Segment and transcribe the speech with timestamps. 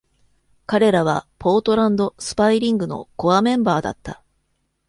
[0.65, 4.23] 彼らは、ポートランド・スパイ・リングのコアメンバーだった。